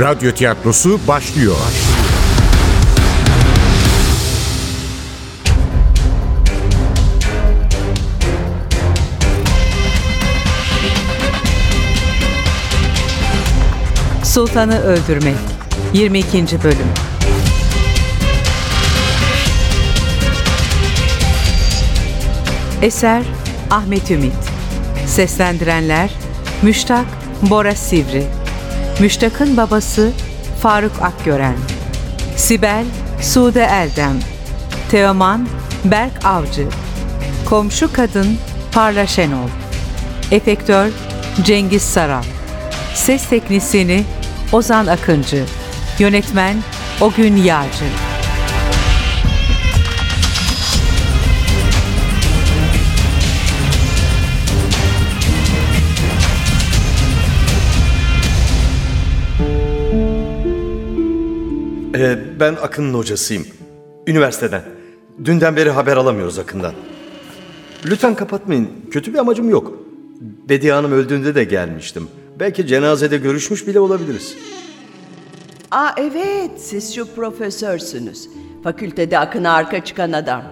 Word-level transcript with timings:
Radyo 0.00 0.32
tiyatrosu 0.32 1.00
başlıyor. 1.08 1.56
Sultanı 14.24 14.82
Öldürmek 14.82 15.34
22. 15.92 16.62
Bölüm 16.64 16.76
Eser 22.82 23.22
Ahmet 23.70 24.10
Ümit 24.10 24.32
Seslendirenler 25.06 26.10
Müştak 26.62 27.06
Bora 27.42 27.74
Sivri 27.74 28.37
Müştak'ın 29.00 29.56
babası 29.56 30.12
Faruk 30.62 31.02
Akgören 31.02 31.56
Sibel 32.36 32.84
Sude 33.22 33.64
Eldem 33.64 34.18
Teoman 34.90 35.48
Berk 35.84 36.24
Avcı 36.24 36.68
Komşu 37.48 37.92
Kadın 37.92 38.36
Parla 38.72 39.06
Şenol 39.06 39.48
Efektör 40.30 40.88
Cengiz 41.44 41.82
Saral 41.82 42.22
Ses 42.94 43.28
Teknisini 43.28 44.04
Ozan 44.52 44.86
Akıncı 44.86 45.44
Yönetmen 45.98 46.56
Ogün 47.00 47.36
Yağcı 47.36 47.84
ben 62.40 62.54
Akın'ın 62.62 62.94
hocasıyım. 62.94 63.46
Üniversiteden. 64.06 64.62
Dünden 65.24 65.56
beri 65.56 65.70
haber 65.70 65.96
alamıyoruz 65.96 66.38
Akın'dan. 66.38 66.72
Lütfen 67.84 68.14
kapatmayın. 68.14 68.68
Kötü 68.90 69.14
bir 69.14 69.18
amacım 69.18 69.50
yok. 69.50 69.72
Bediye 70.48 70.72
Hanım 70.72 70.92
öldüğünde 70.92 71.34
de 71.34 71.44
gelmiştim. 71.44 72.08
Belki 72.40 72.66
cenazede 72.66 73.16
görüşmüş 73.16 73.66
bile 73.66 73.80
olabiliriz. 73.80 74.36
Aa 75.70 75.90
evet, 75.96 76.50
siz 76.58 76.94
şu 76.94 77.14
profesörsünüz. 77.14 78.28
Fakültede 78.64 79.18
akına 79.18 79.52
arka 79.52 79.84
çıkan 79.84 80.12
adam. 80.12 80.42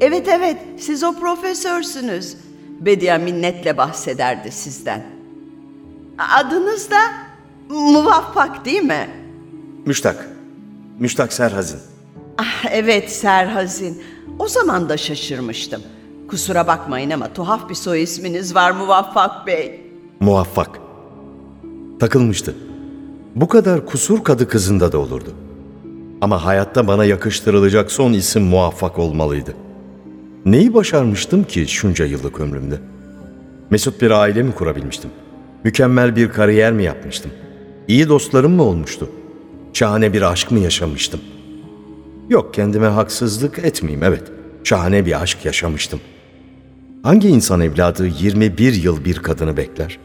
Evet 0.00 0.28
evet, 0.28 0.56
siz 0.78 1.04
o 1.04 1.12
profesörsünüz. 1.20 2.36
Bediye 2.80 3.18
minnetle 3.18 3.76
bahsederdi 3.76 4.52
sizden. 4.52 5.06
Adınız 6.18 6.90
da 6.90 6.98
Muvaffak 7.68 8.64
değil 8.64 8.82
mi? 8.82 9.08
Müştak. 9.86 10.35
Müştak 10.98 11.32
Serhazin. 11.32 11.78
Ah, 12.38 12.64
evet 12.70 13.10
Serhazin. 13.10 14.02
O 14.38 14.48
zaman 14.48 14.88
da 14.88 14.96
şaşırmıştım. 14.96 15.82
Kusura 16.28 16.66
bakmayın 16.66 17.10
ama 17.10 17.32
tuhaf 17.32 17.68
bir 17.70 17.74
soy 17.74 18.02
isminiz 18.02 18.54
var 18.54 18.70
Muvaffak 18.70 19.46
Bey. 19.46 19.80
Muvaffak. 20.20 20.80
Takılmıştı. 22.00 22.54
Bu 23.34 23.48
kadar 23.48 23.86
kusur 23.86 24.24
kadı 24.24 24.48
kızında 24.48 24.92
da 24.92 24.98
olurdu. 24.98 25.30
Ama 26.20 26.44
hayatta 26.44 26.86
bana 26.86 27.04
yakıştırılacak 27.04 27.92
son 27.92 28.12
isim 28.12 28.42
muvaffak 28.42 28.98
olmalıydı. 28.98 29.54
Neyi 30.44 30.74
başarmıştım 30.74 31.44
ki 31.44 31.66
şunca 31.68 32.04
yıllık 32.04 32.40
ömrümde? 32.40 32.78
Mesut 33.70 34.02
bir 34.02 34.10
aile 34.10 34.42
mi 34.42 34.52
kurabilmiştim? 34.54 35.10
Mükemmel 35.64 36.16
bir 36.16 36.28
kariyer 36.28 36.72
mi 36.72 36.84
yapmıştım? 36.84 37.30
İyi 37.88 38.08
dostlarım 38.08 38.52
mı 38.52 38.62
olmuştu? 38.62 39.10
Şahane 39.76 40.12
bir 40.12 40.22
aşk 40.22 40.50
mı 40.50 40.58
yaşamıştım? 40.58 41.20
Yok 42.28 42.54
kendime 42.54 42.86
haksızlık 42.86 43.58
etmeyeyim 43.58 44.02
evet. 44.02 44.22
Şahane 44.64 45.06
bir 45.06 45.22
aşk 45.22 45.44
yaşamıştım. 45.44 46.00
Hangi 47.02 47.28
insan 47.28 47.60
evladı 47.60 48.06
21 48.06 48.72
yıl 48.74 49.04
bir 49.04 49.16
kadını 49.16 49.56
bekler? 49.56 49.98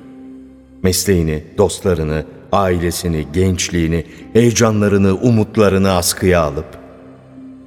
Mesleğini, 0.84 1.44
dostlarını, 1.58 2.26
ailesini, 2.52 3.28
gençliğini, 3.34 4.06
heyecanlarını, 4.34 5.16
umutlarını 5.16 5.92
askıya 5.92 6.42
alıp 6.42 6.78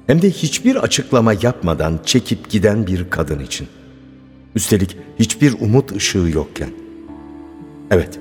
hem 0.07 0.21
de 0.21 0.31
hiçbir 0.31 0.75
açıklama 0.75 1.33
yapmadan 1.33 1.99
çekip 2.05 2.49
giden 2.49 2.87
bir 2.87 3.09
kadın 3.09 3.39
için. 3.39 3.67
Üstelik 4.55 4.97
hiçbir 5.19 5.55
umut 5.59 5.91
ışığı 5.95 6.29
yokken. 6.33 6.69
Evet, 7.91 8.19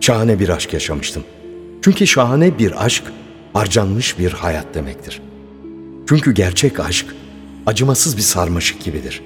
şahane 0.00 0.40
bir 0.40 0.48
aşk 0.48 0.72
yaşamıştım. 0.72 1.22
Çünkü 1.84 2.06
şahane 2.06 2.58
bir 2.58 2.84
aşk 2.84 3.04
harcanmış 3.52 4.18
bir 4.18 4.32
hayat 4.32 4.74
demektir. 4.74 5.22
Çünkü 6.08 6.32
gerçek 6.32 6.80
aşk 6.80 7.06
acımasız 7.66 8.16
bir 8.16 8.22
sarmaşık 8.22 8.84
gibidir. 8.84 9.22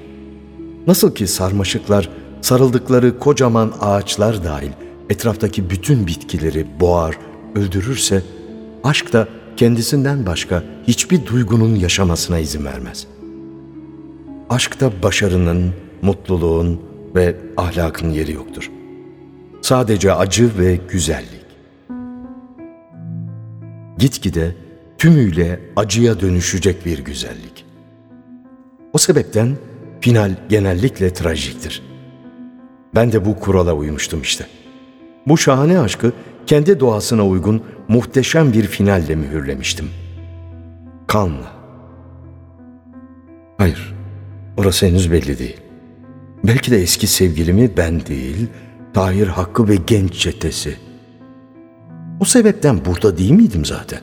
Nasıl 0.87 1.15
ki 1.15 1.27
sarmaşıklar 1.27 2.09
sarıldıkları 2.41 3.19
kocaman 3.19 3.73
ağaçlar 3.81 4.45
dahil 4.45 4.71
etraftaki 5.11 5.71
bütün 5.71 6.07
bitkileri 6.07 6.67
boğar, 6.81 7.19
öldürürse 7.55 8.23
aşk 8.85 9.13
da 9.13 9.29
kendisinden 9.57 10.27
başka 10.27 10.63
hiçbir 10.87 11.27
duygunun 11.27 11.75
yaşamasına 11.75 12.39
izin 12.39 12.65
vermez. 12.65 13.07
Aşkta 14.51 15.03
başarının, 15.03 15.73
mutluluğun 16.03 16.81
ve 17.15 17.37
ahlakın 17.57 18.11
yeri 18.11 18.33
yoktur. 18.33 18.71
Sadece 19.63 20.15
acı 20.15 20.59
ve 20.59 20.81
güzellik. 20.89 21.38
Gitgide 23.99 24.55
tümüyle 24.99 25.61
acıya 25.77 26.21
dönüşecek 26.21 26.87
bir 26.87 26.99
güzellik. 26.99 27.65
O 28.93 28.99
sebepten 28.99 29.57
final 30.01 30.35
genellikle 30.49 31.13
trajiktir. 31.13 31.83
Ben 32.95 33.13
de 33.13 33.25
bu 33.25 33.41
kurala 33.41 33.75
uymuştum 33.75 34.23
işte. 34.23 34.47
Bu 35.27 35.39
şahane 35.39 35.79
aşkı 35.79 36.13
kendi 36.47 36.81
doğasına 36.81 37.27
uygun 37.27 37.63
muhteşem 37.89 38.53
bir 38.53 38.65
finalle 38.65 39.15
mühürlemiştim. 39.15 39.91
Kanla. 41.07 41.53
Hayır, 43.59 43.95
orası 44.57 44.87
henüz 44.87 45.13
belli 45.13 45.39
değil. 45.39 45.57
Belki 46.45 46.71
de 46.71 46.83
eski 46.83 47.07
sevgilimi 47.07 47.77
ben 47.77 48.07
değil, 48.07 48.47
Tahir 48.95 49.27
Hakkı 49.27 49.69
ve 49.69 49.77
genç 49.87 50.15
çetesi. 50.15 50.88
O 52.21 52.25
sebepten 52.25 52.85
burada 52.85 53.19
değil 53.19 53.31
miydim 53.31 53.65
zaten? 53.65 54.01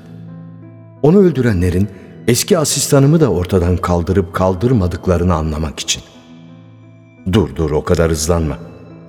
Onu 1.03 1.19
öldürenlerin 1.19 1.89
eski 2.27 2.57
asistanımı 2.57 3.19
da 3.19 3.27
ortadan 3.27 3.77
kaldırıp 3.77 4.33
kaldırmadıklarını 4.33 5.33
anlamak 5.33 5.79
için. 5.79 6.03
Dur 7.31 7.55
dur 7.55 7.71
o 7.71 7.83
kadar 7.83 8.11
hızlanma. 8.11 8.57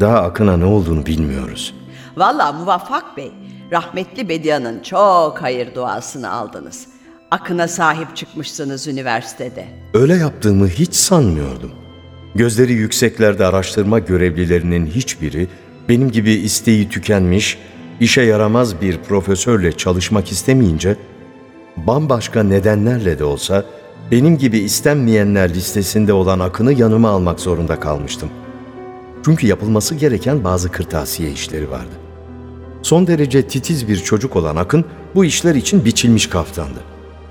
Daha 0.00 0.20
Akın'a 0.20 0.56
ne 0.56 0.64
olduğunu 0.64 1.06
bilmiyoruz. 1.06 1.74
Vallahi 2.16 2.56
Muvaffak 2.56 3.16
Bey, 3.16 3.32
rahmetli 3.72 4.28
Bedia'nın 4.28 4.82
çok 4.82 5.42
hayır 5.42 5.74
duasını 5.74 6.30
aldınız. 6.30 6.86
Akına 7.30 7.68
sahip 7.68 8.16
çıkmışsınız 8.16 8.86
üniversitede. 8.86 9.66
Öyle 9.94 10.14
yaptığımı 10.14 10.68
hiç 10.68 10.94
sanmıyordum. 10.94 11.70
Gözleri 12.34 12.72
yükseklerde 12.72 13.46
araştırma 13.46 13.98
görevlilerinin 13.98 14.86
hiçbiri 14.86 15.48
benim 15.88 16.10
gibi 16.10 16.30
isteği 16.30 16.88
tükenmiş, 16.88 17.58
işe 18.00 18.22
yaramaz 18.22 18.80
bir 18.80 18.98
profesörle 18.98 19.72
çalışmak 19.72 20.32
istemeyince 20.32 20.96
bambaşka 21.76 22.42
nedenlerle 22.42 23.18
de 23.18 23.24
olsa 23.24 23.64
benim 24.10 24.38
gibi 24.38 24.58
istenmeyenler 24.58 25.54
listesinde 25.54 26.12
olan 26.12 26.40
Akın'ı 26.40 26.72
yanıma 26.72 27.08
almak 27.08 27.40
zorunda 27.40 27.80
kalmıştım. 27.80 28.28
Çünkü 29.24 29.46
yapılması 29.46 29.94
gereken 29.94 30.44
bazı 30.44 30.70
kırtasiye 30.70 31.30
işleri 31.30 31.70
vardı. 31.70 31.92
Son 32.82 33.06
derece 33.06 33.48
titiz 33.48 33.88
bir 33.88 33.96
çocuk 33.96 34.36
olan 34.36 34.56
Akın 34.56 34.84
bu 35.14 35.24
işler 35.24 35.54
için 35.54 35.84
biçilmiş 35.84 36.26
kaftandı. 36.26 36.80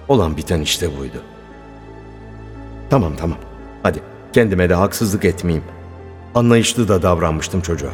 Olan 0.08 0.38
biten 0.38 0.62
işte 0.62 0.98
buydu. 1.00 1.22
Tamam 2.90 3.14
tamam. 3.18 3.38
Hadi 3.84 4.00
kendime 4.34 4.70
de 4.70 4.74
haksızlık 4.74 5.26
etmeyeyim. 5.26 5.66
Anlayışlı 6.36 6.88
da 6.88 7.02
davranmıştım 7.02 7.62
çocuğa. 7.62 7.92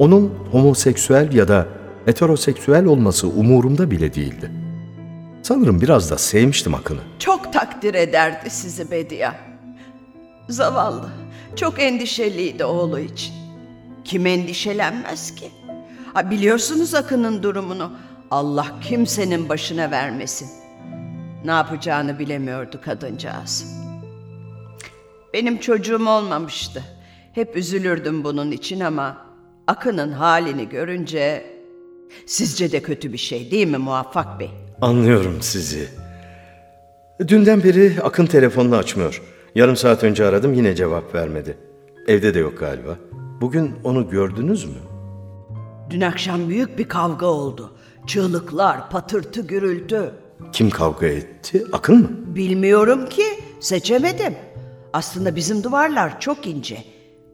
Onun 0.00 0.34
homoseksüel 0.52 1.32
ya 1.32 1.48
da 1.48 1.68
heteroseksüel 2.04 2.84
olması 2.84 3.28
umurumda 3.28 3.90
bile 3.90 4.14
değildi. 4.14 4.50
Sanırım 5.42 5.80
biraz 5.80 6.10
da 6.10 6.18
sevmiştim 6.18 6.74
Akın'ı. 6.74 7.00
Çok 7.18 7.52
takdir 7.52 7.94
ederdi 7.94 8.50
sizi 8.50 8.90
Bedia. 8.90 9.34
Zavallı, 10.48 11.08
çok 11.56 11.82
endişeliydi 11.82 12.64
oğlu 12.64 12.98
için. 12.98 13.34
Kim 14.04 14.26
endişelenmez 14.26 15.34
ki? 15.34 15.48
Ha, 16.14 16.30
biliyorsunuz 16.30 16.94
Akın'ın 16.94 17.42
durumunu. 17.42 17.92
Allah 18.30 18.66
kimsenin 18.80 19.48
başına 19.48 19.90
vermesin. 19.90 20.48
Ne 21.44 21.50
yapacağını 21.50 22.18
bilemiyordu 22.18 22.80
kadıncağız. 22.84 23.66
Benim 25.34 25.58
çocuğum 25.58 26.08
olmamıştı. 26.08 26.84
Hep 27.32 27.56
üzülürdüm 27.56 28.24
bunun 28.24 28.50
için 28.50 28.80
ama 28.80 29.29
Akın'ın 29.70 30.12
halini 30.12 30.68
görünce 30.68 31.46
Sizce 32.26 32.72
de 32.72 32.82
kötü 32.82 33.12
bir 33.12 33.18
şey 33.18 33.50
değil 33.50 33.66
mi 33.66 33.78
Muvaffak 33.78 34.40
Bey? 34.40 34.50
Anlıyorum 34.80 35.38
sizi. 35.40 35.88
Dünden 37.28 37.64
beri 37.64 37.96
Akın 38.02 38.26
telefonunu 38.26 38.76
açmıyor. 38.76 39.22
Yarım 39.54 39.76
saat 39.76 40.04
önce 40.04 40.24
aradım 40.24 40.54
yine 40.54 40.74
cevap 40.74 41.14
vermedi. 41.14 41.56
Evde 42.08 42.34
de 42.34 42.38
yok 42.38 42.58
galiba. 42.58 42.98
Bugün 43.40 43.74
onu 43.84 44.10
gördünüz 44.10 44.64
mü? 44.64 44.78
Dün 45.90 46.00
akşam 46.00 46.48
büyük 46.48 46.78
bir 46.78 46.88
kavga 46.88 47.26
oldu. 47.26 47.72
Çığlıklar, 48.06 48.90
patırtı, 48.90 49.40
gürültü. 49.40 50.10
Kim 50.52 50.70
kavga 50.70 51.06
etti? 51.06 51.66
Akın 51.72 51.96
mı? 51.96 52.08
Bilmiyorum 52.26 53.08
ki, 53.08 53.24
seçemedim. 53.60 54.34
Aslında 54.92 55.36
bizim 55.36 55.62
duvarlar 55.62 56.20
çok 56.20 56.46
ince. 56.46 56.84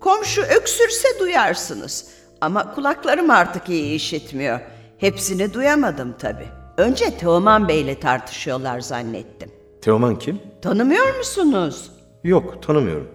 Komşu 0.01 0.43
öksürse 0.43 1.09
duyarsınız. 1.21 2.17
Ama 2.47 2.75
kulaklarım 2.75 3.31
artık 3.31 3.69
iyi 3.69 3.95
işitmiyor. 3.95 4.61
Hepsini 4.99 5.55
duyamadım 5.55 6.15
tabii. 6.19 6.47
Önce 6.77 7.19
Teoman 7.19 7.69
Bey'le 7.69 8.01
tartışıyorlar 8.01 8.81
zannettim. 8.81 9.51
Teoman 9.83 10.19
kim? 10.19 10.41
Tanımıyor 10.63 11.19
musunuz? 11.19 11.91
Yok 12.25 12.63
tanımıyorum. 12.63 13.09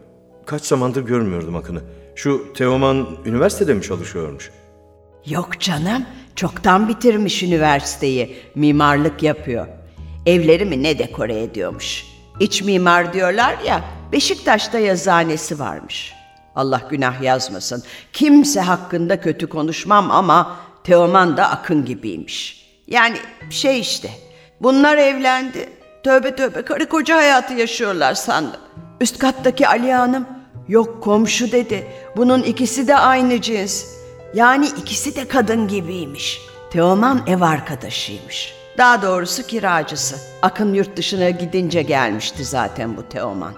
Kaç 0.45 0.65
zamandır 0.65 1.01
görmüyordum 1.05 1.55
Akın'ı. 1.55 1.81
Şu 2.15 2.53
Teoman 2.53 3.07
üniversitede 3.25 3.73
mi 3.73 3.81
çalışıyormuş? 3.81 4.51
Yok 5.25 5.59
canım, 5.59 6.05
çoktan 6.35 6.87
bitirmiş 6.89 7.43
üniversiteyi. 7.43 8.35
Mimarlık 8.55 9.23
yapıyor. 9.23 9.67
Evleri 10.25 10.65
mi 10.65 10.83
ne 10.83 10.99
dekore 10.99 11.41
ediyormuş. 11.43 12.05
İç 12.39 12.61
mimar 12.61 13.13
diyorlar 13.13 13.55
ya, 13.65 13.83
Beşiktaş'ta 14.11 14.79
yazanesi 14.79 15.59
varmış. 15.59 16.20
Allah 16.55 16.81
günah 16.89 17.21
yazmasın. 17.21 17.83
Kimse 18.13 18.61
hakkında 18.61 19.21
kötü 19.21 19.49
konuşmam 19.49 20.11
ama 20.11 20.57
Teoman 20.83 21.37
da 21.37 21.49
Akın 21.49 21.85
gibiymiş. 21.85 22.67
Yani 22.87 23.17
şey 23.49 23.79
işte, 23.79 24.09
bunlar 24.61 24.97
evlendi. 24.97 25.69
Tövbe 26.03 26.35
tövbe 26.35 26.61
karı 26.61 26.89
koca 26.89 27.17
hayatı 27.17 27.53
yaşıyorlar 27.53 28.13
sandım. 28.13 28.59
Üst 29.01 29.19
kattaki 29.19 29.67
Ali 29.67 29.93
Hanım, 29.93 30.27
yok 30.67 31.03
komşu 31.03 31.51
dedi. 31.51 31.87
Bunun 32.17 32.43
ikisi 32.43 32.87
de 32.87 32.97
aynı 32.97 33.41
cins. 33.41 33.85
Yani 34.33 34.67
ikisi 34.67 35.15
de 35.15 35.27
kadın 35.27 35.67
gibiymiş. 35.67 36.41
Teoman 36.71 37.21
ev 37.27 37.41
arkadaşıymış. 37.41 38.53
Daha 38.77 39.01
doğrusu 39.01 39.47
kiracısı. 39.47 40.15
Akın 40.41 40.73
yurt 40.73 40.97
dışına 40.97 41.29
gidince 41.29 41.81
gelmişti 41.81 42.45
zaten 42.45 42.97
bu 42.97 43.09
Teoman. 43.09 43.53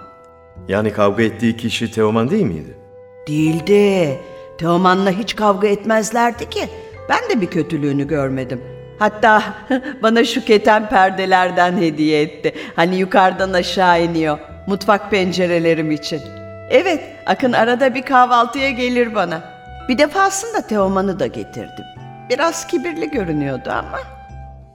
Yani 0.68 0.94
kavga 0.94 1.24
ettiği 1.24 1.58
kişi 1.58 1.92
Teoman 1.92 2.30
değil 2.30 2.46
miydi? 2.46 2.78
Değildi. 3.28 4.20
Teoman'la 4.58 5.12
hiç 5.12 5.36
kavga 5.36 5.68
etmezlerdi 5.68 6.50
ki. 6.50 6.70
Ben 7.10 7.30
de 7.30 7.42
bir 7.42 7.48
kötülüğünü 7.48 8.08
görmedim. 8.08 8.62
Hatta 9.00 9.44
bana 10.04 10.24
şu 10.24 10.46
keten 10.46 10.90
perdelerden 10.90 11.78
hediye 11.78 12.22
etti. 12.22 12.54
Hani 12.76 12.96
yukarıdan 12.96 13.54
aşağı 13.54 14.04
iniyor. 14.04 14.40
Mutfak 14.68 15.12
pencerelerim 15.12 15.92
için. 15.92 16.22
Evet, 16.70 17.00
Akın 17.26 17.54
arada 17.54 17.96
bir 17.96 18.02
kahvaltıya 18.02 18.70
gelir 18.70 19.16
bana. 19.16 19.42
Bir 19.90 19.98
defasında 19.98 20.68
Teoman'ı 20.68 21.20
da 21.20 21.28
getirdim. 21.28 21.86
Biraz 22.30 22.68
kibirli 22.68 23.10
görünüyordu 23.12 23.70
ama. 23.70 24.00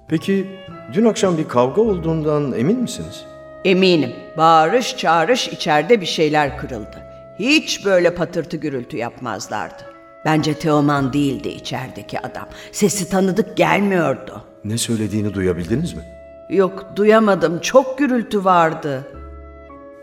Peki 0.09 0.47
dün 0.93 1.05
akşam 1.05 1.39
bir 1.39 1.49
kavga 1.49 1.83
olduğundan 1.83 2.53
emin 2.53 2.81
misiniz? 2.81 3.25
Eminim 3.65 4.13
bağırış 4.37 4.97
çağırış 4.97 5.49
içeride 5.49 6.01
bir 6.01 6.07
şeyler 6.07 6.59
kırıldı. 6.59 7.08
Hiç 7.39 7.85
böyle 7.85 8.15
patırtı 8.15 8.57
gürültü 8.57 8.97
yapmazlardı. 8.97 9.83
Bence 10.25 10.55
Teoman 10.55 11.13
değildi 11.13 11.49
içerideki 11.49 12.21
adam. 12.21 12.49
Sesi 12.73 13.11
tanıdık 13.11 13.57
gelmiyordu. 13.57 14.43
Ne 14.65 14.79
söylediğini 14.79 15.35
duyabildiniz 15.35 15.95
mi? 15.95 16.03
Yok 16.51 16.87
duyamadım 16.97 17.61
çok 17.61 17.99
gürültü 17.99 18.45
vardı. 18.45 19.09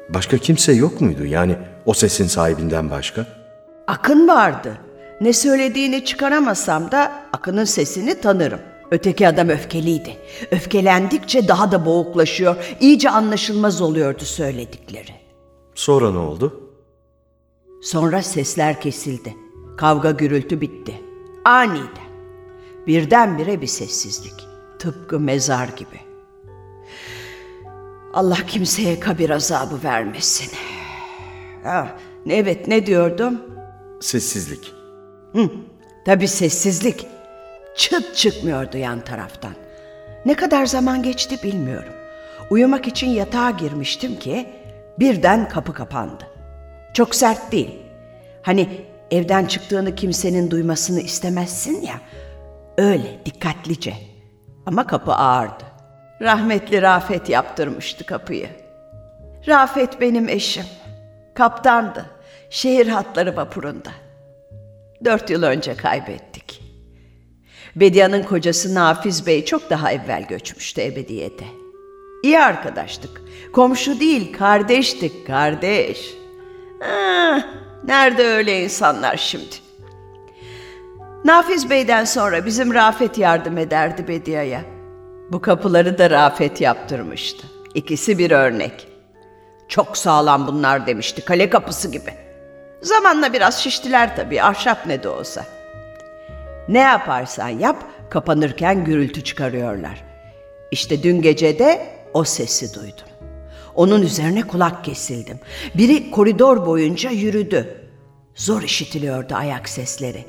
Başka 0.10 0.38
kimse 0.38 0.74
yok 0.74 1.02
muydu 1.02 1.26
yani 1.26 1.56
o 1.86 1.94
sesin 1.94 2.28
sahibinden 2.28 2.90
başka? 2.90 3.26
Akın 3.88 4.28
vardı. 4.28 4.78
Ne 5.22 5.34
söylediğini 5.34 6.06
çıkaramasam 6.06 6.92
da 6.92 7.12
Akın'ın 7.34 7.64
sesini 7.64 8.22
tanırım. 8.22 8.60
Öteki 8.92 9.28
adam 9.28 9.50
öfkeliydi. 9.50 10.18
Öfkelendikçe 10.52 11.48
daha 11.48 11.72
da 11.72 11.86
boğuklaşıyor, 11.86 12.56
iyice 12.80 13.10
anlaşılmaz 13.10 13.81
oluyordu 13.81 14.24
söyledikleri. 14.24 15.12
Sonra 15.76 16.12
ne 16.12 16.18
oldu? 16.18 16.65
Sonra 17.86 18.22
sesler 18.22 18.82
kesildi. 18.82 19.36
Kavga 19.78 20.12
gürültü 20.12 20.62
bitti. 20.62 21.02
Aniden. 21.44 22.06
Birdenbire 22.88 23.62
bir 23.62 23.68
sessizlik. 23.68 24.34
Tıpkı 24.80 25.20
mezar 25.20 25.68
gibi. 25.68 26.00
Allah 28.14 28.38
kimseye 28.48 29.00
kabir 29.00 29.30
azabı 29.30 29.84
vermesin. 29.84 30.52
Ha, 31.64 31.98
evet 32.30 32.68
ne 32.68 32.86
diyordum? 32.86 33.42
Sessizlik. 34.02 34.74
Tabii 36.06 36.28
sessizlik. 36.28 37.08
Çıt 37.76 38.16
çıkmıyordu 38.16 38.78
yan 38.78 39.02
taraftan. 39.02 39.54
Ne 40.26 40.34
kadar 40.34 40.66
zaman 40.66 41.04
geçti 41.04 41.40
bilmiyorum. 41.44 41.94
Uyumak 42.50 42.88
için 42.88 43.10
yatağa 43.10 43.50
girmiştim 43.50 44.20
ki 44.20 44.50
birden 45.00 45.50
kapı 45.50 45.74
kapandı. 45.74 46.35
Çok 46.95 47.15
sert 47.15 47.51
değil. 47.51 47.69
Hani 48.42 48.69
evden 49.12 49.45
çıktığını 49.45 49.95
kimsenin 49.95 50.51
duymasını 50.51 51.01
istemezsin 51.01 51.81
ya. 51.81 52.01
Öyle 52.77 53.19
dikkatlice. 53.25 53.94
Ama 54.65 54.88
kapı 54.88 55.13
ağırdı. 55.13 55.63
Rahmetli 56.21 56.81
Rafet 56.81 57.30
yaptırmıştı 57.30 58.06
kapıyı. 58.06 58.50
Rafet 59.47 60.01
benim 60.01 60.30
eşim. 60.30 60.65
Kaptandı. 61.33 62.06
Şehir 62.50 62.88
hatları 62.88 63.36
vapurunda. 63.36 63.92
Dört 65.06 65.30
yıl 65.30 65.44
önce 65.44 65.75
kaybettik. 65.75 66.63
Bedia'nın 67.75 68.24
kocası 68.24 68.75
Nafiz 68.75 69.27
Bey 69.27 69.45
çok 69.45 69.69
daha 69.69 69.92
evvel 69.92 70.27
göçmüştü 70.27 70.81
ebediyete. 70.81 71.45
İyi 72.24 72.39
arkadaştık. 72.39 73.21
Komşu 73.53 74.00
değil, 74.00 74.33
kardeştik, 74.33 75.28
kardeş. 75.28 76.25
Ah, 76.92 77.42
nerede 77.83 78.27
öyle 78.27 78.63
insanlar 78.63 79.18
şimdi? 79.18 79.56
Nafiz 81.25 81.69
Bey'den 81.69 82.06
sonra 82.06 82.45
bizim 82.45 82.73
Rafet 82.73 83.18
yardım 83.18 83.57
ederdi 83.57 84.07
Bedia'ya. 84.07 84.61
Bu 85.31 85.42
kapıları 85.42 85.97
da 85.97 86.09
Rafet 86.09 86.61
yaptırmıştı. 86.61 87.47
İkisi 87.73 88.18
bir 88.18 88.31
örnek. 88.31 88.87
Çok 89.68 89.97
sağlam 89.97 90.47
bunlar 90.47 90.87
demişti, 90.87 91.25
kale 91.25 91.49
kapısı 91.49 91.92
gibi. 91.92 92.13
Zamanla 92.81 93.33
biraz 93.33 93.63
şiştiler 93.63 94.15
tabii, 94.15 94.44
ahşap 94.44 94.85
ne 94.85 95.04
de 95.04 95.09
olsa. 95.09 95.45
Ne 96.68 96.80
yaparsan 96.80 97.49
yap, 97.49 97.83
kapanırken 98.09 98.85
gürültü 98.85 99.23
çıkarıyorlar. 99.23 100.04
İşte 100.71 101.04
dün 101.04 101.21
gece 101.21 101.59
de 101.59 101.85
o 102.13 102.23
sesi 102.23 102.73
duydum. 102.73 103.07
Onun 103.76 104.02
üzerine 104.02 104.42
kulak 104.48 104.86
kesildim. 104.86 105.40
Biri 105.76 106.12
koridor 106.12 106.66
boyunca 106.66 107.10
yürüdü. 107.10 107.82
Zor 108.36 108.62
işitiliyordu 108.62 109.36
ayak 109.36 109.70
sesleri. 109.70 110.26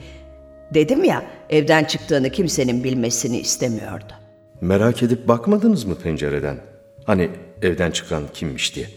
Dedim 0.74 1.04
ya, 1.04 1.22
evden 1.50 1.84
çıktığını 1.84 2.30
kimsenin 2.30 2.84
bilmesini 2.84 3.38
istemiyordu. 3.38 4.12
Merak 4.60 5.02
edip 5.02 5.28
bakmadınız 5.28 5.84
mı 5.84 5.94
pencereden? 5.94 6.60
Hani 7.06 7.30
evden 7.62 7.90
çıkan 7.90 8.22
kimmiş 8.34 8.74
diye. 8.74 8.90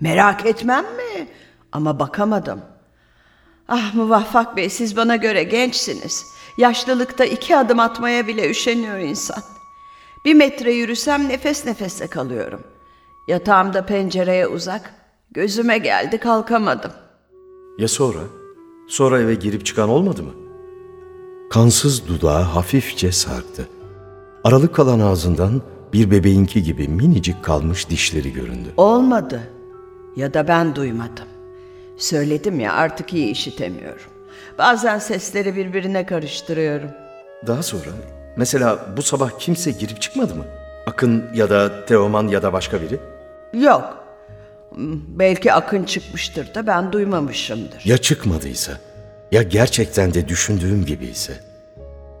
Merak 0.00 0.46
etmem 0.46 0.84
mi? 0.84 1.28
Ama 1.72 1.98
bakamadım. 1.98 2.60
Ah 3.68 3.94
Muvaffak 3.94 4.56
Bey 4.56 4.68
siz 4.68 4.96
bana 4.96 5.16
göre 5.16 5.42
gençsiniz. 5.42 6.24
Yaşlılıkta 6.58 7.24
iki 7.24 7.56
adım 7.56 7.80
atmaya 7.80 8.26
bile 8.26 8.50
üşeniyor 8.50 8.98
insan. 8.98 9.42
Bir 10.24 10.34
metre 10.34 10.72
yürüsem 10.72 11.28
nefes 11.28 11.66
nefese 11.66 12.06
kalıyorum. 12.06 12.62
Yatağımda 13.28 13.86
pencereye 13.86 14.46
uzak. 14.46 14.94
Gözüme 15.30 15.78
geldi 15.78 16.18
kalkamadım. 16.18 16.90
Ya 17.78 17.88
sonra? 17.88 18.18
Sonra 18.88 19.20
eve 19.20 19.34
girip 19.34 19.66
çıkan 19.66 19.88
olmadı 19.88 20.22
mı? 20.22 20.30
Kansız 21.50 22.08
dudağı 22.08 22.42
hafifçe 22.42 23.12
sarktı. 23.12 23.68
Aralık 24.44 24.74
kalan 24.74 25.00
ağzından 25.00 25.62
bir 25.92 26.10
bebeğinki 26.10 26.62
gibi 26.62 26.88
minicik 26.88 27.44
kalmış 27.44 27.90
dişleri 27.90 28.32
göründü. 28.32 28.68
Olmadı. 28.76 29.40
Ya 30.16 30.34
da 30.34 30.48
ben 30.48 30.74
duymadım. 30.74 31.26
Söyledim 31.96 32.60
ya 32.60 32.72
artık 32.72 33.14
iyi 33.14 33.30
işitemiyorum. 33.30 34.10
Bazen 34.58 34.98
sesleri 34.98 35.56
birbirine 35.56 36.06
karıştırıyorum. 36.06 36.90
Daha 37.46 37.62
sonra 37.62 37.90
mesela 38.36 38.86
bu 38.96 39.02
sabah 39.02 39.30
kimse 39.38 39.70
girip 39.70 40.02
çıkmadı 40.02 40.34
mı? 40.34 40.44
Akın 40.86 41.24
ya 41.34 41.50
da 41.50 41.84
Teoman 41.84 42.28
ya 42.28 42.42
da 42.42 42.52
başka 42.52 42.82
biri? 42.82 43.00
Yok. 43.52 44.04
Belki 45.08 45.52
akın 45.52 45.84
çıkmıştır 45.84 46.54
da 46.54 46.66
ben 46.66 46.92
duymamışımdır. 46.92 47.80
Ya 47.84 47.98
çıkmadıysa? 47.98 48.80
Ya 49.32 49.42
gerçekten 49.42 50.14
de 50.14 50.28
düşündüğüm 50.28 50.84
gibi 50.84 51.06
ise? 51.06 51.40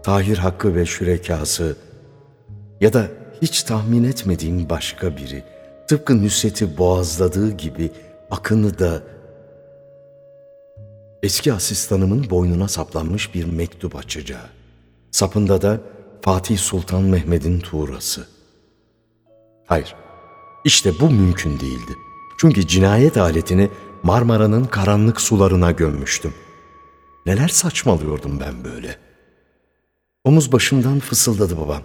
Tahir 0.02 0.38
Hakkı 0.38 0.74
ve 0.74 0.86
şürekası 0.86 1.76
ya 2.80 2.92
da 2.92 3.06
hiç 3.42 3.62
tahmin 3.62 4.04
etmediğim 4.04 4.70
başka 4.70 5.16
biri 5.16 5.44
tıpkı 5.88 6.24
Nusret'i 6.24 6.78
boğazladığı 6.78 7.50
gibi 7.50 7.90
Akın'ı 8.30 8.78
da 8.78 9.02
eski 11.22 11.52
asistanımın 11.52 12.30
boynuna 12.30 12.68
saplanmış 12.68 13.34
bir 13.34 13.44
mektup 13.44 13.96
açacağı. 13.96 14.46
Sapında 15.10 15.62
da 15.62 15.80
Fatih 16.22 16.58
Sultan 16.58 17.02
Mehmet'in 17.02 17.60
tuğrası. 17.60 18.26
Hayır, 19.66 19.94
işte 20.64 21.00
bu 21.00 21.10
mümkün 21.10 21.60
değildi. 21.60 21.96
Çünkü 22.38 22.66
cinayet 22.66 23.16
aletini 23.16 23.70
Marmara'nın 24.02 24.64
karanlık 24.64 25.20
sularına 25.20 25.70
gömmüştüm. 25.70 26.34
Neler 27.26 27.48
saçmalıyordum 27.48 28.40
ben 28.40 28.64
böyle? 28.64 28.96
Omuz 30.24 30.52
başımdan 30.52 31.00
fısıldadı 31.00 31.58
babam. 31.58 31.82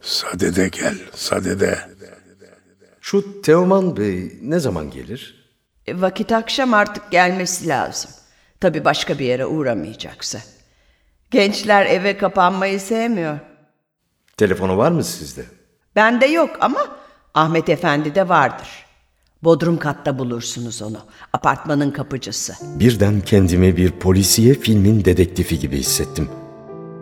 Sadede 0.00 0.68
gel, 0.68 0.98
sadede. 1.14 1.78
Şu 3.00 3.42
Teoman 3.42 3.96
Bey 3.96 4.32
ne 4.42 4.58
zaman 4.58 4.90
gelir? 4.90 5.48
E, 5.86 6.00
vakit 6.00 6.32
akşam 6.32 6.74
artık 6.74 7.10
gelmesi 7.10 7.68
lazım. 7.68 8.10
Tabii 8.60 8.84
başka 8.84 9.18
bir 9.18 9.24
yere 9.24 9.46
uğramayacaksa. 9.46 10.38
Gençler 11.30 11.86
eve 11.86 12.18
kapanmayı 12.18 12.80
sevmiyor. 12.80 13.38
Telefonu 14.36 14.76
var 14.76 14.90
mı 14.90 15.04
sizde? 15.04 15.44
Bende 15.96 16.26
yok 16.26 16.56
ama 16.60 16.97
Ahmet 17.34 17.68
Efendi'de 17.68 18.28
vardır. 18.28 18.68
Bodrum 19.44 19.78
katta 19.78 20.18
bulursunuz 20.18 20.82
onu. 20.82 20.98
Apartmanın 21.32 21.90
kapıcısı. 21.90 22.52
Birden 22.80 23.20
kendimi 23.20 23.76
bir 23.76 23.90
polisiye 23.90 24.54
filmin 24.54 25.04
dedektifi 25.04 25.58
gibi 25.58 25.76
hissettim. 25.76 26.28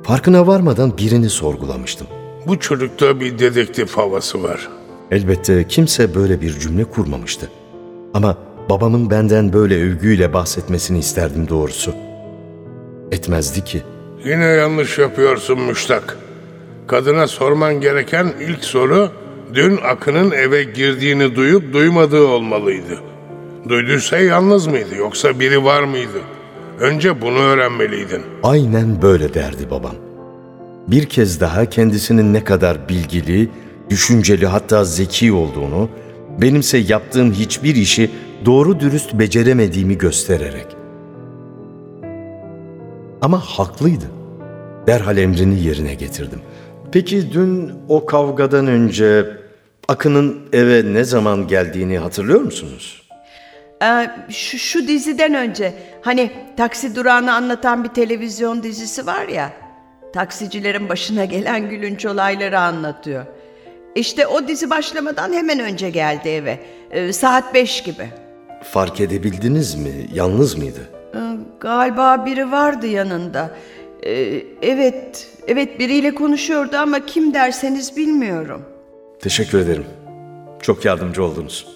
Farkına 0.03 0.47
varmadan 0.47 0.99
birini 0.99 1.31
sorgulamıştım. 1.31 2.07
Bu 2.47 2.61
çocukta 2.61 3.21
bir 3.21 3.39
dedektif 3.39 3.97
havası 3.97 4.43
var. 4.43 4.69
Elbette 5.11 5.69
kimse 5.69 6.15
böyle 6.15 6.41
bir 6.41 6.59
cümle 6.59 6.85
kurmamıştı. 6.85 7.51
Ama 8.15 8.39
babamın 8.71 9.11
benden 9.11 9.53
böyle 9.53 9.75
övgüyle 9.83 10.33
bahsetmesini 10.33 10.99
isterdim 10.99 11.49
doğrusu. 11.49 11.95
Etmezdi 13.13 13.65
ki. 13.65 13.83
Yine 14.25 14.45
yanlış 14.45 14.99
yapıyorsun 14.99 15.61
Müştak. 15.61 16.19
Kadına 16.87 17.27
sorman 17.27 17.81
gereken 17.81 18.33
ilk 18.41 18.65
soru 18.65 19.13
dün 19.55 19.77
Akın'ın 19.77 20.31
eve 20.31 20.65
girdiğini 20.65 21.37
duyup 21.37 21.73
duymadığı 21.73 22.27
olmalıydı. 22.27 23.01
Duyduysa 23.69 24.19
yalnız 24.19 24.67
mıydı 24.67 24.95
yoksa 24.99 25.41
biri 25.41 25.65
var 25.65 25.83
mıydı? 25.83 26.21
Önce 26.81 27.21
bunu 27.23 27.39
öğrenmeliydin. 27.39 28.23
Aynen 28.43 29.03
böyle 29.03 29.35
derdi 29.35 29.71
babam. 29.71 29.95
Bir 30.89 31.05
kez 31.05 31.41
daha 31.41 31.67
kendisinin 31.67 32.35
ne 32.35 32.45
kadar 32.45 32.89
bilgili, 32.89 33.49
düşünceli 33.91 34.47
hatta 34.47 34.85
zeki 34.85 35.33
olduğunu, 35.33 35.89
benimse 36.41 36.79
yaptığım 36.79 37.33
hiçbir 37.33 37.77
işi 37.77 38.11
doğru 38.45 38.81
dürüst 38.81 39.15
beceremediğimi 39.15 39.99
göstererek. 39.99 40.67
Ama 43.23 43.41
haklıydı. 43.41 44.05
Derhal 44.87 45.19
emrini 45.19 45.63
yerine 45.63 45.95
getirdim. 45.95 46.41
Peki 46.93 47.33
dün 47.33 47.73
o 47.89 48.07
kavgadan 48.07 48.67
önce 48.67 49.27
Akın'ın 49.89 50.49
eve 50.53 50.93
ne 50.95 51.05
zaman 51.05 51.49
geldiğini 51.49 51.99
hatırlıyor 51.99 52.41
musunuz? 52.41 53.03
Ee, 53.83 54.11
şu, 54.29 54.59
şu 54.59 54.89
diziden 54.89 55.35
önce 55.35 55.73
hani 56.03 56.31
taksi 56.57 56.95
durağını 56.95 57.35
anlatan 57.35 57.85
bir 57.85 57.89
televizyon 57.89 58.63
dizisi 58.63 59.07
var 59.07 59.29
ya. 59.29 59.53
Taksicilerin 60.13 60.89
başına 60.89 61.25
gelen 61.25 61.71
gülünç 61.71 62.07
olayları 62.07 62.59
anlatıyor. 62.61 63.25
İşte 63.95 64.27
o 64.27 64.49
dizi 64.49 64.71
başlamadan 64.71 65.33
hemen 65.33 65.61
önce 65.61 65.91
geldi 65.91 66.29
eve. 66.29 66.59
Ee, 66.91 67.13
saat 67.13 67.55
beş 67.55 67.83
gibi. 67.83 68.09
Fark 68.63 69.01
edebildiniz 69.01 69.75
mi? 69.75 69.93
Yalnız 70.15 70.59
mıydı? 70.59 70.81
Ee, 71.15 71.19
galiba 71.61 72.27
biri 72.27 72.51
vardı 72.53 72.87
yanında. 72.87 73.51
Ee, 74.07 74.45
evet, 74.63 75.29
evet 75.47 75.79
biriyle 75.81 76.15
konuşuyordu 76.15 76.77
ama 76.77 77.07
kim 77.07 77.35
derseniz 77.35 77.97
bilmiyorum. 77.97 78.63
Teşekkür 79.21 79.59
ederim. 79.59 79.85
Çok 80.63 80.85
yardımcı 80.85 81.25
oldunuz. 81.25 81.67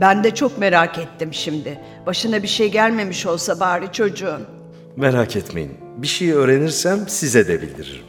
Ben 0.00 0.24
de 0.24 0.34
çok 0.34 0.58
merak 0.58 0.98
ettim 0.98 1.28
şimdi. 1.32 1.78
Başına 2.06 2.42
bir 2.42 2.48
şey 2.48 2.70
gelmemiş 2.70 3.26
olsa 3.26 3.60
bari 3.60 3.92
çocuğun. 3.92 4.42
Merak 4.96 5.36
etmeyin. 5.36 5.72
Bir 5.96 6.06
şey 6.06 6.32
öğrenirsem 6.32 7.08
size 7.08 7.48
de 7.48 7.62
bildiririm. 7.62 8.04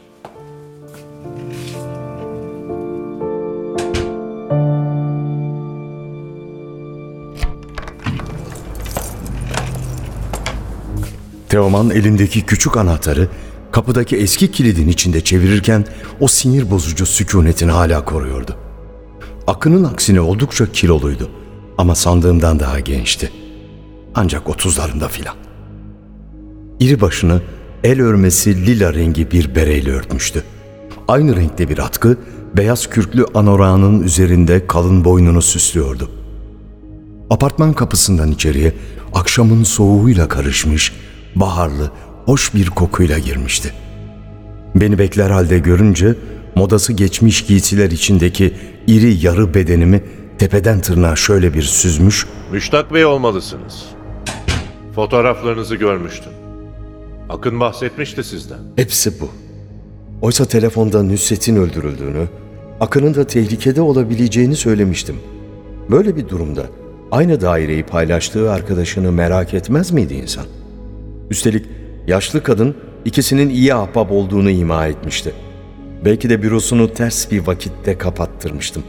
Teoman 11.48 11.90
elindeki 11.90 12.46
küçük 12.46 12.76
anahtarı 12.76 13.28
kapıdaki 13.74 14.16
eski 14.16 14.50
kilidin 14.50 14.88
içinde 14.88 15.20
çevirirken 15.20 15.84
o 16.20 16.28
sinir 16.28 16.70
bozucu 16.70 17.06
sükunetini 17.06 17.70
hala 17.70 18.04
koruyordu. 18.04 18.56
Akın'ın 19.46 19.84
aksine 19.84 20.20
oldukça 20.20 20.72
kiloluydu 20.72 21.30
ama 21.78 21.94
sandığımdan 21.94 22.60
daha 22.60 22.80
gençti. 22.80 23.32
Ancak 24.14 24.48
otuzlarında 24.48 25.08
filan. 25.08 25.34
İri 26.80 27.00
başını 27.00 27.42
el 27.84 28.00
örmesi 28.00 28.66
lila 28.66 28.94
rengi 28.94 29.30
bir 29.30 29.54
bereyle 29.54 29.90
örtmüştü. 29.90 30.44
Aynı 31.08 31.36
renkte 31.36 31.68
bir 31.68 31.78
atkı 31.78 32.16
beyaz 32.56 32.90
kürklü 32.90 33.26
anorağının 33.34 34.02
üzerinde 34.02 34.66
kalın 34.66 35.04
boynunu 35.04 35.42
süslüyordu. 35.42 36.10
Apartman 37.30 37.72
kapısından 37.72 38.30
içeriye 38.30 38.72
akşamın 39.14 39.64
soğuğuyla 39.64 40.28
karışmış, 40.28 40.92
baharlı, 41.36 41.90
hoş 42.26 42.54
bir 42.54 42.70
kokuyla 42.70 43.18
girmişti. 43.18 43.72
Beni 44.74 44.98
bekler 44.98 45.30
halde 45.30 45.58
görünce 45.58 46.14
modası 46.54 46.92
geçmiş 46.92 47.46
giysiler 47.46 47.90
içindeki 47.90 48.54
iri 48.86 49.26
yarı 49.26 49.54
bedenimi 49.54 50.02
tepeden 50.38 50.80
tırnağa 50.80 51.16
şöyle 51.16 51.54
bir 51.54 51.62
süzmüş, 51.62 52.26
Müştak 52.52 52.94
Bey 52.94 53.04
olmalısınız. 53.04 53.84
Fotoğraflarınızı 54.94 55.76
görmüştüm. 55.76 56.32
Akın 57.28 57.60
bahsetmişti 57.60 58.24
sizden. 58.24 58.58
Hepsi 58.76 59.20
bu. 59.20 59.28
Oysa 60.22 60.44
telefonda 60.44 61.02
Nusret'in 61.02 61.56
öldürüldüğünü, 61.56 62.28
Akın'ın 62.80 63.14
da 63.14 63.26
tehlikede 63.26 63.80
olabileceğini 63.80 64.56
söylemiştim. 64.56 65.16
Böyle 65.90 66.16
bir 66.16 66.28
durumda 66.28 66.66
aynı 67.10 67.40
daireyi 67.40 67.82
paylaştığı 67.82 68.52
arkadaşını 68.52 69.12
merak 69.12 69.54
etmez 69.54 69.90
miydi 69.90 70.14
insan? 70.14 70.44
Üstelik 71.30 71.66
yaşlı 72.06 72.42
kadın 72.42 72.74
ikisinin 73.04 73.48
iyi 73.48 73.74
ahbap 73.74 74.12
olduğunu 74.12 74.50
ima 74.50 74.86
etmişti. 74.86 75.32
Belki 76.04 76.30
de 76.30 76.42
bürosunu 76.42 76.92
ters 76.92 77.30
bir 77.30 77.46
vakitte 77.46 77.98
kapattırmıştım. 77.98 78.82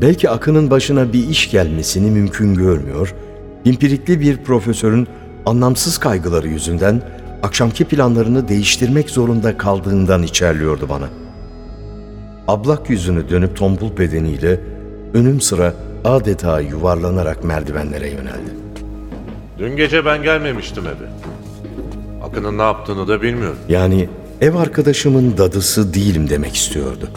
Belki 0.00 0.30
Akın'ın 0.30 0.70
başına 0.70 1.12
bir 1.12 1.28
iş 1.28 1.50
gelmesini 1.50 2.10
mümkün 2.10 2.54
görmüyor, 2.54 3.14
pimpirikli 3.64 4.20
bir 4.20 4.36
profesörün 4.36 5.08
anlamsız 5.46 5.98
kaygıları 5.98 6.48
yüzünden 6.48 7.02
akşamki 7.42 7.84
planlarını 7.84 8.48
değiştirmek 8.48 9.10
zorunda 9.10 9.56
kaldığından 9.58 10.22
içerliyordu 10.22 10.88
bana. 10.88 11.08
Ablak 12.48 12.90
yüzünü 12.90 13.28
dönüp 13.28 13.56
tombul 13.56 13.96
bedeniyle 13.98 14.60
önüm 15.14 15.40
sıra 15.40 15.74
adeta 16.04 16.60
yuvarlanarak 16.60 17.44
merdivenlere 17.44 18.08
yöneldi. 18.08 18.50
Dün 19.58 19.76
gece 19.76 20.04
ben 20.04 20.22
gelmemiştim 20.22 20.84
eve. 20.86 21.17
Akın'ın 22.28 22.58
ne 22.58 22.62
yaptığını 22.62 23.08
da 23.08 23.22
bilmiyorum. 23.22 23.58
Yani 23.68 24.08
ev 24.40 24.54
arkadaşımın 24.54 25.38
dadısı 25.38 25.94
değilim 25.94 26.30
demek 26.30 26.56
istiyordu. 26.56 27.10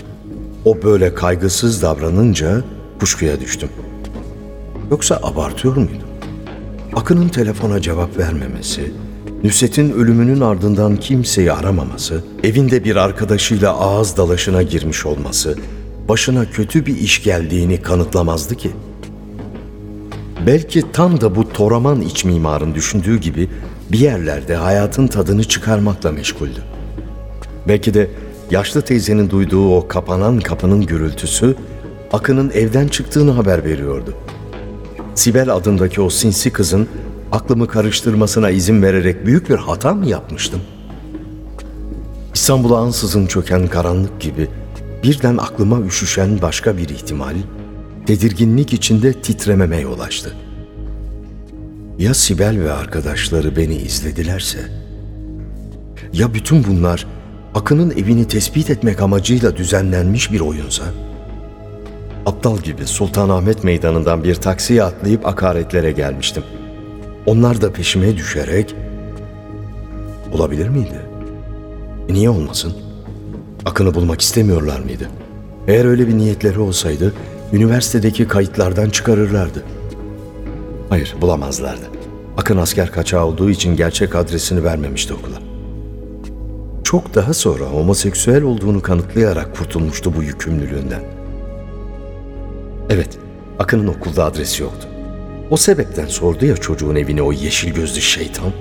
O 0.65 0.83
böyle 0.83 1.13
kaygısız 1.13 1.81
davranınca 1.81 2.61
kuşkuya 2.99 3.39
düştüm. 3.39 3.69
Yoksa 4.91 5.19
abartıyor 5.23 5.75
muydu? 5.75 6.03
Akın'ın 6.95 7.29
telefona 7.29 7.81
cevap 7.81 8.17
vermemesi, 8.17 8.91
Nusret'in 9.43 9.91
ölümünün 9.91 10.41
ardından 10.41 10.97
kimseyi 10.97 11.51
aramaması, 11.51 12.23
evinde 12.43 12.83
bir 12.83 12.95
arkadaşıyla 12.95 13.77
ağız 13.77 14.17
dalaşına 14.17 14.63
girmiş 14.63 15.05
olması, 15.05 15.57
başına 16.09 16.45
kötü 16.45 16.85
bir 16.85 16.97
iş 16.97 17.23
geldiğini 17.23 17.81
kanıtlamazdı 17.81 18.55
ki. 18.55 18.71
Belki 20.45 20.91
tam 20.91 21.21
da 21.21 21.36
bu 21.36 21.53
toraman 21.53 22.01
iç 22.01 22.25
mimarın 22.25 22.75
düşündüğü 22.75 23.17
gibi 23.17 23.50
bir 23.91 24.00
yerlerde 24.00 24.55
hayatın 24.55 25.07
tadını 25.07 25.43
çıkarmakla 25.43 26.12
meşguldü. 26.12 26.63
Belki 27.67 27.93
de 27.93 28.10
yaşlı 28.51 28.81
teyzenin 28.81 29.29
duyduğu 29.29 29.75
o 29.77 29.88
kapanan 29.88 30.39
kapının 30.39 30.86
gürültüsü 30.86 31.55
Akın'ın 32.13 32.50
evden 32.50 32.88
çıktığını 32.88 33.31
haber 33.31 33.65
veriyordu. 33.65 34.13
Sibel 35.15 35.55
adındaki 35.55 36.01
o 36.01 36.10
sinsi 36.10 36.53
kızın 36.53 36.88
aklımı 37.31 37.67
karıştırmasına 37.67 38.50
izin 38.50 38.81
vererek 38.81 39.25
büyük 39.25 39.50
bir 39.50 39.55
hata 39.55 39.93
mı 39.93 40.05
yapmıştım? 40.05 40.62
İstanbul'a 42.33 42.77
ansızın 42.77 43.25
çöken 43.25 43.67
karanlık 43.67 44.21
gibi 44.21 44.48
birden 45.03 45.38
aklıma 45.38 45.79
üşüşen 45.81 46.41
başka 46.41 46.77
bir 46.77 46.89
ihtimal, 46.89 47.36
tedirginlik 48.05 48.74
içinde 48.74 49.13
titrememe 49.13 49.77
yol 49.77 50.00
açtı. 50.00 50.36
Ya 52.00 52.13
Sibel 52.13 52.62
ve 52.63 52.72
arkadaşları 52.72 53.55
beni 53.55 53.75
izledilerse? 53.75 54.60
Ya 56.13 56.34
bütün 56.34 56.63
bunlar 56.63 57.08
Akın'ın 57.55 57.91
evini 57.91 58.27
tespit 58.27 58.70
etmek 58.70 59.01
amacıyla 59.01 59.58
düzenlenmiş 59.58 60.31
bir 60.31 60.39
oyunsa? 60.39 60.84
Aptal 62.25 62.58
gibi 62.58 62.88
Sultanahmet 62.88 63.63
Meydanı'ndan 63.63 64.24
bir 64.24 64.36
taksiye 64.36 64.84
atlayıp 64.84 65.27
akaretlere 65.27 65.91
gelmiştim. 65.91 66.43
Onlar 67.25 67.62
da 67.62 67.74
peşime 67.74 68.17
düşerek... 68.17 68.75
Olabilir 70.34 70.70
miydi? 70.70 71.01
Niye 72.10 72.29
olmasın? 72.29 72.74
Akın'ı 73.65 73.93
bulmak 73.93 74.22
istemiyorlar 74.22 74.79
mıydı? 74.79 75.10
Eğer 75.67 75.86
öyle 75.86 76.08
bir 76.08 76.17
niyetleri 76.17 76.60
olsaydı, 76.60 77.13
üniversitedeki 77.53 78.27
kayıtlardan 78.27 78.89
çıkarırlardı. 78.89 79.63
Hayır, 80.89 81.15
bulamazlardı. 81.22 81.86
Akın 82.38 82.58
asker 82.58 82.91
kaçağı 82.91 83.25
olduğu 83.25 83.50
için 83.50 83.75
gerçek 83.75 84.15
adresini 84.15 84.63
vermemişti 84.63 85.13
okula. 85.13 85.36
Çok 86.84 87.15
daha 87.15 87.34
sonra 87.34 87.65
homoseksüel 87.65 88.43
olduğunu 88.43 88.81
kanıtlayarak 88.81 89.55
kurtulmuştu 89.55 90.15
bu 90.15 90.24
yükümlülüğünden. 90.24 91.03
Evet, 92.89 93.17
Akın'ın 93.60 93.88
okulda 93.88 94.25
adresi 94.25 94.63
yoktu. 94.63 94.88
O 95.50 95.58
sebepten 95.58 96.08
sordu 96.08 96.46
ya 96.46 96.58
çocuğun 96.58 96.96
evini 96.96 97.22
o 97.22 97.31
yeşil 97.31 97.74
gözlü 97.74 98.01
şeytan. 98.01 98.51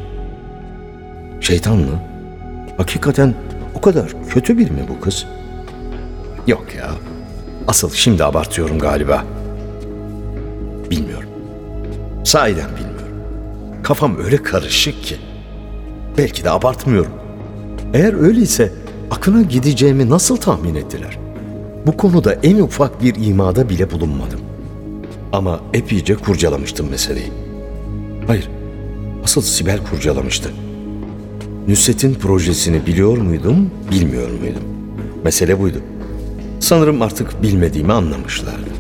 Şeytan 1.41 1.77
mı? 1.77 2.03
Hakikaten 2.77 3.35
o 3.75 3.81
kadar 3.81 4.13
kötü 4.29 4.59
biri 4.59 4.71
mi 4.71 4.87
bu 4.89 5.01
kız? 5.01 5.27
Yok 6.47 6.67
ya. 6.77 6.91
Asıl 7.69 7.91
şimdi 7.91 8.25
abartıyorum 8.25 8.79
galiba. 8.79 9.25
Bilmiyorum. 10.91 11.29
Sahiden 12.25 12.69
bilmiyorum. 12.71 13.17
Kafam 13.83 14.17
öyle 14.25 14.37
karışık 14.37 15.03
ki. 15.03 15.17
Belki 16.19 16.45
de 16.45 16.51
abartmıyorum. 16.51 17.13
Eğer 17.95 18.23
öyleyse 18.23 18.73
Akın'a 19.11 19.43
gideceğimi 19.43 20.11
nasıl 20.11 20.37
tahmin 20.37 20.75
ettiler? 20.75 21.19
Bu 21.87 21.97
konuda 21.97 22.33
en 22.35 22.59
ufak 22.59 23.03
bir 23.03 23.15
imada 23.27 23.69
bile 23.69 23.91
bulunmadım. 23.91 24.41
Ama 25.33 25.61
epeyce 25.75 26.15
kurcalamıştım 26.15 26.91
meseleyi. 26.91 27.33
Hayır, 28.27 28.49
asıl 29.25 29.43
Sibel 29.43 29.79
kurcalamıştı. 29.91 30.51
Nusret'in 31.69 32.15
projesini 32.15 32.87
biliyor 32.87 33.17
muydum, 33.19 33.71
bilmiyor 33.91 34.31
muydum? 34.31 34.63
Mesele 35.25 35.61
buydu. 35.61 35.79
Sanırım 36.61 37.03
artık 37.03 37.43
bilmediğimi 37.43 37.93
anlamışlardı. 37.93 38.71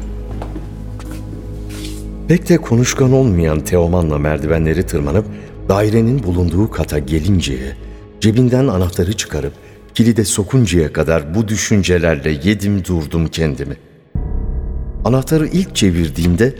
Pek 2.28 2.48
de 2.48 2.56
konuşkan 2.56 3.12
olmayan 3.12 3.60
Teoman'la 3.60 4.18
merdivenleri 4.18 4.86
tırmanıp 4.86 5.26
dairenin 5.68 6.22
bulunduğu 6.22 6.70
kata 6.70 6.98
gelinceye, 6.98 7.76
cebinden 8.20 8.66
anahtarı 8.66 9.12
çıkarıp 9.12 9.52
kilide 9.94 10.24
sokuncaya 10.24 10.92
kadar 10.92 11.34
bu 11.34 11.48
düşüncelerle 11.48 12.30
yedim 12.30 12.84
durdum 12.84 13.28
kendimi. 13.28 13.76
Anahtarı 15.04 15.46
ilk 15.46 15.76
çevirdiğimde 15.76 16.54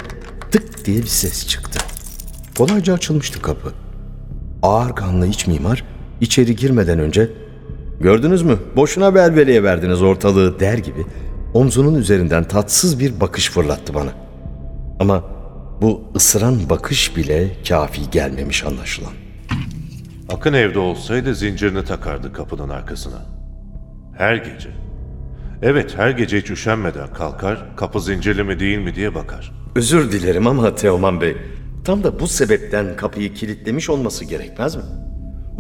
tık 0.51 0.85
diye 0.85 0.99
bir 0.99 1.07
ses 1.07 1.47
çıktı. 1.47 1.79
Kolayca 2.59 2.95
açılmıştı 2.95 3.43
kapı. 3.43 3.73
Ağır 4.63 4.95
kanlı 4.97 5.27
iç 5.27 5.47
mimar 5.47 5.85
içeri 6.21 6.57
girmeden 6.57 6.99
önce 6.99 7.31
''Gördünüz 8.01 8.43
mü? 8.43 8.59
Boşuna 8.77 9.15
belveleye 9.15 9.63
verdiniz 9.63 10.03
ortalığı.'' 10.03 10.61
der 10.61 10.79
gibi 10.79 11.07
omzunun 11.55 11.95
üzerinden 11.95 12.45
tatsız 12.45 13.01
bir 13.01 13.21
bakış 13.21 13.51
fırlattı 13.51 13.95
bana. 13.95 14.11
Ama 15.01 15.25
bu 15.83 16.03
ısıran 16.17 16.57
bakış 16.71 17.17
bile 17.17 17.57
kafi 17.69 18.11
gelmemiş 18.11 18.65
anlaşılan. 18.65 19.13
Akın 20.29 20.53
evde 20.53 20.79
olsaydı 20.79 21.35
zincirini 21.35 21.85
takardı 21.85 22.33
kapının 22.33 22.69
arkasına. 22.69 23.27
Her 24.19 24.37
gece. 24.37 24.69
Evet 25.63 25.99
her 25.99 26.11
gece 26.11 26.41
hiç 26.41 26.51
üşenmeden 26.51 27.13
kalkar, 27.13 27.77
kapı 27.77 28.01
zincirli 28.01 28.43
mi 28.43 28.61
değil 28.61 28.79
mi 28.79 28.95
diye 28.95 29.15
bakar. 29.15 29.53
Özür 29.77 30.13
dilerim 30.13 30.47
ama 30.47 30.75
Teoman 30.75 31.21
Bey, 31.21 31.37
tam 31.85 32.05
da 32.05 32.21
bu 32.21 32.27
sebepten 32.27 32.97
kapıyı 32.97 33.35
kilitlemiş 33.35 33.91
olması 33.91 34.25
gerekmez 34.25 34.77
mi? 34.77 34.83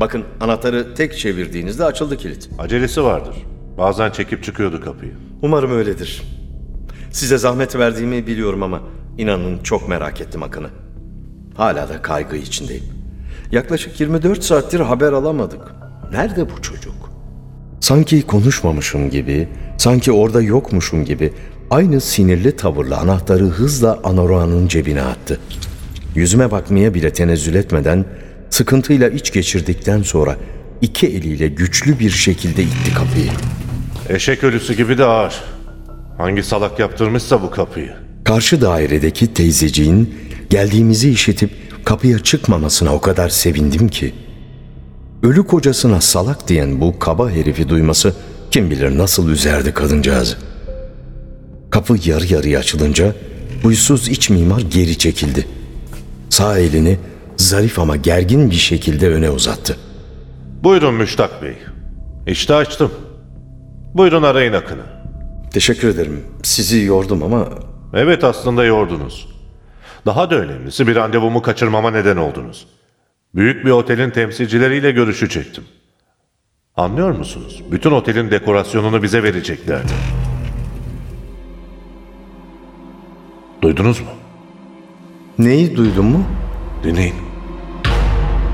Bakın 0.01 0.25
anahtarı 0.41 0.95
tek 0.95 1.19
çevirdiğinizde 1.19 1.85
açıldı 1.85 2.17
kilit. 2.17 2.49
Acelesi 2.59 3.05
vardır. 3.05 3.35
Bazen 3.79 4.11
çekip 4.11 4.45
çıkıyordu 4.45 4.81
kapıyı. 4.85 5.13
Umarım 5.43 5.73
öyledir. 5.73 6.23
Size 7.11 7.39
zahmet 7.39 7.77
verdiğimi 7.77 8.27
biliyorum 8.27 8.63
ama 8.63 8.81
inanın 9.19 9.59
çok 9.59 9.89
merak 9.89 10.21
ettim 10.21 10.43
Akın'ı. 10.43 10.69
Hala 11.57 11.89
da 11.89 12.03
kaygı 12.03 12.37
içindeyim. 12.37 12.85
Yaklaşık 13.53 14.01
24 14.01 14.45
saattir 14.45 14.81
haber 14.81 15.13
alamadık. 15.13 15.61
Nerede 16.13 16.51
bu 16.51 16.63
çocuk? 16.63 16.95
Sanki 17.81 18.23
konuşmamışım 18.23 19.11
gibi, 19.11 19.49
sanki 19.79 20.13
orada 20.13 20.43
yokmuşum 20.43 21.05
gibi 21.05 21.33
aynı 21.71 22.01
sinirli 22.01 22.57
tavırla 22.57 23.01
anahtarı 23.01 23.45
hızla 23.45 24.01
Anorua'nın 24.05 24.69
cebine 24.69 25.03
attı. 25.03 25.41
Yüzüme 26.15 26.51
bakmaya 26.51 26.95
bile 26.95 27.13
tenezzül 27.13 27.55
etmeden 27.55 28.05
sıkıntıyla 28.51 29.09
iç 29.09 29.33
geçirdikten 29.33 30.03
sonra 30.03 30.37
iki 30.81 31.07
eliyle 31.07 31.49
güçlü 31.49 31.99
bir 31.99 32.11
şekilde 32.11 32.63
itti 32.63 32.95
kapıyı. 32.95 33.31
Eşek 34.09 34.45
ölüsü 34.45 34.75
gibi 34.75 34.99
de 34.99 35.05
ağır. 35.05 35.35
Hangi 36.19 36.43
salak 36.43 36.79
yaptırmışsa 36.79 37.43
bu 37.43 37.51
kapıyı. 37.51 37.93
Karşı 38.25 38.61
dairedeki 38.61 39.35
teyzeciğin 39.35 40.15
geldiğimizi 40.51 41.11
işitip 41.11 41.51
kapıya 41.85 42.19
çıkmamasına 42.19 42.95
o 42.95 43.01
kadar 43.01 43.29
sevindim 43.29 43.89
ki. 43.89 44.15
Ölü 45.23 45.47
kocasına 45.47 46.01
salak 46.01 46.49
diyen 46.49 46.81
bu 46.81 46.99
kaba 46.99 47.31
herifi 47.31 47.69
duyması 47.69 48.15
kim 48.51 48.71
bilir 48.71 48.99
nasıl 48.99 49.29
üzerdi 49.29 49.75
kadıncağızı. 49.75 50.37
Kapı 51.71 51.97
yarı 52.05 52.27
yarıya 52.27 52.59
açılınca 52.59 53.15
huysuz 53.63 54.09
iç 54.09 54.31
mimar 54.31 54.61
geri 54.61 54.99
çekildi. 54.99 55.47
Sağ 56.31 56.59
elini 56.59 56.99
zarif 57.41 57.79
ama 57.79 57.97
gergin 57.97 58.51
bir 58.51 58.55
şekilde 58.57 59.09
öne 59.09 59.31
uzattı. 59.31 59.77
Buyurun 60.63 60.95
Müştak 60.95 61.43
Bey. 61.43 61.55
İşte 62.27 62.55
açtım. 62.55 62.93
Buyurun 63.95 64.23
arayın 64.23 64.53
Akın'ı. 64.53 64.83
Teşekkür 65.53 65.89
ederim. 65.89 66.25
Sizi 66.43 66.81
yordum 66.81 67.23
ama 67.23 67.49
Evet 67.95 68.25
aslında 68.25 68.65
yordunuz. 68.65 69.29
Daha 70.07 70.31
da 70.31 70.35
önemlisi 70.35 70.87
bir 70.87 70.97
randevumu 70.97 71.43
kaçırmama 71.43 71.91
neden 71.91 72.17
oldunuz. 72.17 72.67
Büyük 73.35 73.65
bir 73.65 73.71
otelin 73.71 74.11
temsilcileriyle 74.11 74.91
görüşecektim. 74.91 75.65
Anlıyor 76.77 77.11
musunuz? 77.11 77.63
Bütün 77.71 77.91
otelin 77.91 78.31
dekorasyonunu 78.31 79.03
bize 79.03 79.23
vereceklerdi. 79.23 79.93
Duydunuz 83.63 84.01
mu? 84.01 84.07
neyi 85.39 85.77
duydun 85.77 86.05
mu? 86.05 86.25
Dinleyin. 86.85 87.30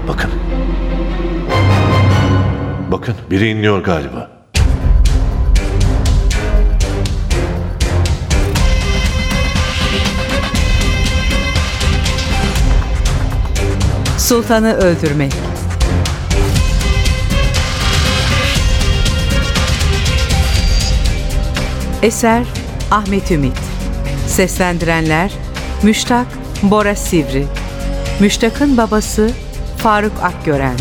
Bakın. 0.09 0.31
Bakın 2.91 3.15
biri 3.31 3.49
inliyor 3.49 3.85
galiba. 3.85 4.31
Sultanı 14.19 14.73
öldürmek. 14.75 15.33
Eser 22.03 22.47
Ahmet 22.91 23.31
Ümit 23.31 23.59
Seslendirenler 24.27 25.33
Müştak 25.83 26.27
Bora 26.63 26.95
Sivri 26.95 27.47
Müştak'ın 28.21 28.77
babası 28.77 29.31
Faruk 29.79 30.23
Akgören 30.23 30.77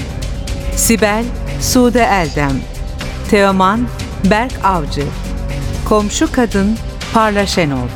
Sibel 0.75 1.25
Sude 1.61 2.03
Eldem 2.03 2.61
Teoman 3.29 3.87
Berk 4.29 4.51
Avcı 4.63 5.03
Komşu 5.89 6.31
Kadın 6.31 6.77
Parla 7.13 7.45
Şenol 7.45 7.87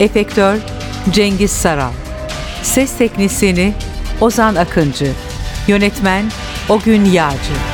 Efektör 0.00 0.58
Cengiz 1.10 1.50
Saral 1.50 1.92
Ses 2.62 2.98
Teknisini 2.98 3.74
Ozan 4.20 4.54
Akıncı 4.54 5.12
Yönetmen 5.68 6.24
Ogün 6.68 7.04
Yağcı 7.04 7.73